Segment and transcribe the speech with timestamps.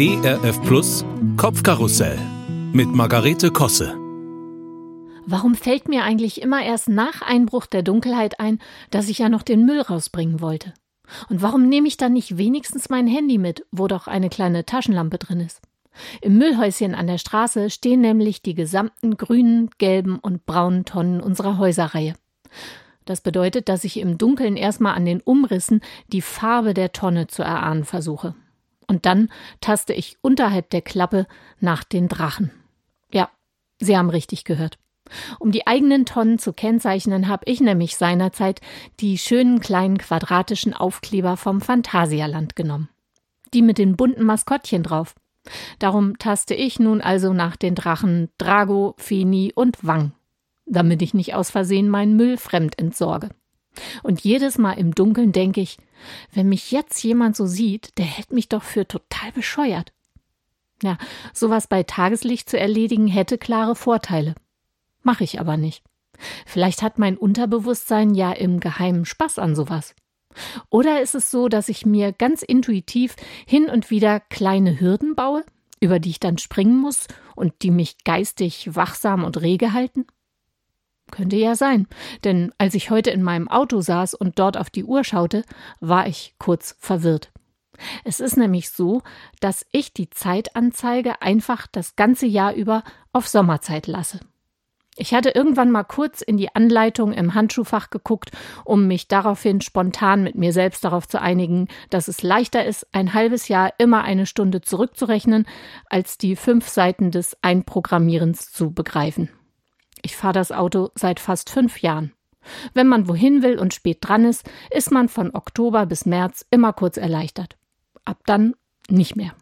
[0.00, 1.04] ERF Plus
[1.36, 2.16] Kopfkarussell
[2.72, 3.96] mit Margarete Kosse.
[5.26, 8.60] Warum fällt mir eigentlich immer erst nach Einbruch der Dunkelheit ein,
[8.92, 10.72] dass ich ja noch den Müll rausbringen wollte?
[11.28, 15.18] Und warum nehme ich dann nicht wenigstens mein Handy mit, wo doch eine kleine Taschenlampe
[15.18, 15.60] drin ist?
[16.20, 21.58] Im Müllhäuschen an der Straße stehen nämlich die gesamten grünen, gelben und braunen Tonnen unserer
[21.58, 22.14] Häuserreihe.
[23.04, 27.42] Das bedeutet, dass ich im Dunkeln erstmal an den Umrissen die Farbe der Tonne zu
[27.42, 28.36] erahnen versuche.
[28.88, 29.30] Und dann
[29.60, 31.26] taste ich unterhalb der Klappe
[31.60, 32.50] nach den Drachen.
[33.12, 33.30] Ja,
[33.78, 34.78] Sie haben richtig gehört.
[35.38, 38.60] Um die eigenen Tonnen zu kennzeichnen, habe ich nämlich seinerzeit
[39.00, 42.88] die schönen kleinen quadratischen Aufkleber vom Phantasialand genommen.
[43.54, 45.14] Die mit den bunten Maskottchen drauf.
[45.78, 50.12] Darum taste ich nun also nach den Drachen Drago, Feni und Wang,
[50.66, 53.30] damit ich nicht aus Versehen meinen Müll fremd entsorge.
[54.02, 55.78] Und jedes Mal im Dunkeln denke ich,
[56.32, 59.92] wenn mich jetzt jemand so sieht, der hält mich doch für total bescheuert.
[60.82, 60.96] Ja,
[61.32, 64.34] sowas bei Tageslicht zu erledigen hätte klare Vorteile.
[65.02, 65.82] Mache ich aber nicht.
[66.46, 69.94] Vielleicht hat mein Unterbewusstsein ja im Geheimen Spaß an sowas.
[70.70, 73.16] Oder ist es so, dass ich mir ganz intuitiv
[73.46, 75.44] hin und wieder kleine Hürden baue,
[75.80, 80.06] über die ich dann springen muss und die mich geistig wachsam und rege halten?
[81.10, 81.86] Könnte ja sein,
[82.24, 85.42] denn als ich heute in meinem Auto saß und dort auf die Uhr schaute,
[85.80, 87.32] war ich kurz verwirrt.
[88.04, 89.02] Es ist nämlich so,
[89.40, 94.20] dass ich die Zeitanzeige einfach das ganze Jahr über auf Sommerzeit lasse.
[95.00, 98.32] Ich hatte irgendwann mal kurz in die Anleitung im Handschuhfach geguckt,
[98.64, 103.14] um mich daraufhin spontan mit mir selbst darauf zu einigen, dass es leichter ist, ein
[103.14, 105.46] halbes Jahr immer eine Stunde zurückzurechnen,
[105.88, 109.30] als die fünf Seiten des Einprogrammierens zu begreifen.
[110.08, 112.14] Ich fahre das Auto seit fast fünf Jahren.
[112.72, 116.72] Wenn man wohin will und spät dran ist, ist man von Oktober bis März immer
[116.72, 117.58] kurz erleichtert.
[118.06, 118.54] Ab dann
[118.88, 119.34] nicht mehr.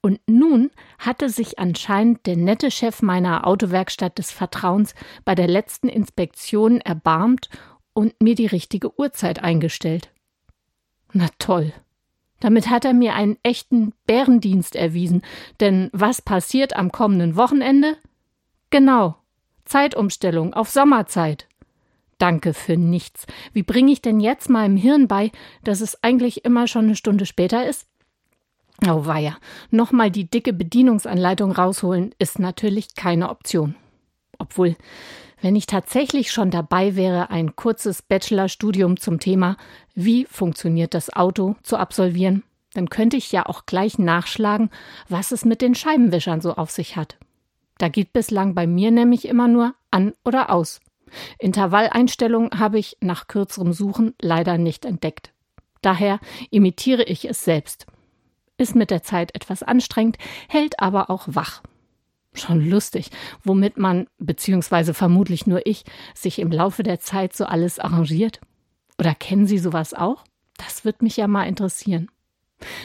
[0.00, 5.88] Und nun hatte sich anscheinend der nette Chef meiner Autowerkstatt des Vertrauens bei der letzten
[5.88, 7.48] Inspektion erbarmt
[7.92, 10.12] und mir die richtige Uhrzeit eingestellt.
[11.12, 11.72] Na toll.
[12.38, 15.22] Damit hat er mir einen echten Bärendienst erwiesen,
[15.58, 17.96] denn was passiert am kommenden Wochenende?
[18.70, 19.16] Genau,
[19.72, 21.48] Zeitumstellung auf Sommerzeit.
[22.18, 23.26] Danke für nichts.
[23.54, 25.32] Wie bringe ich denn jetzt meinem Hirn bei,
[25.64, 27.86] dass es eigentlich immer schon eine Stunde später ist?
[28.86, 29.38] Oh weia,
[29.70, 33.74] nochmal die dicke Bedienungsanleitung rausholen ist natürlich keine Option.
[34.38, 34.76] Obwohl,
[35.40, 39.56] wenn ich tatsächlich schon dabei wäre, ein kurzes Bachelorstudium zum Thema
[39.94, 42.42] Wie funktioniert das Auto zu absolvieren,
[42.74, 44.68] dann könnte ich ja auch gleich nachschlagen,
[45.08, 47.16] was es mit den Scheibenwischern so auf sich hat.
[47.82, 50.80] Da geht bislang bei mir nämlich immer nur an oder aus.
[51.40, 55.32] Intervalleinstellungen habe ich nach kürzerem Suchen leider nicht entdeckt.
[55.80, 56.20] Daher
[56.52, 57.86] imitiere ich es selbst.
[58.56, 60.16] Ist mit der Zeit etwas anstrengend,
[60.48, 61.60] hält aber auch wach.
[62.34, 63.10] Schon lustig,
[63.42, 65.82] womit man, beziehungsweise vermutlich nur ich,
[66.14, 68.40] sich im Laufe der Zeit so alles arrangiert.
[68.96, 70.22] Oder kennen Sie sowas auch?
[70.56, 72.08] Das wird mich ja mal interessieren.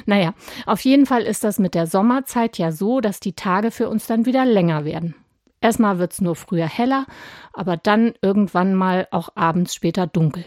[0.05, 0.33] Naja,
[0.65, 4.07] auf jeden Fall ist das mit der Sommerzeit ja so, dass die Tage für uns
[4.07, 5.15] dann wieder länger werden.
[5.59, 7.05] Erstmal wird's nur früher heller,
[7.53, 10.45] aber dann irgendwann mal auch abends später dunkel.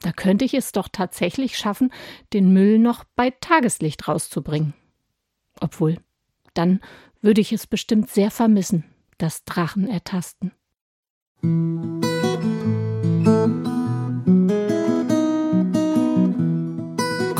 [0.00, 1.90] Da könnte ich es doch tatsächlich schaffen,
[2.34, 4.74] den Müll noch bei Tageslicht rauszubringen.
[5.60, 5.96] Obwohl,
[6.52, 6.80] dann
[7.22, 8.84] würde ich es bestimmt sehr vermissen,
[9.16, 10.52] das Drachen ertasten.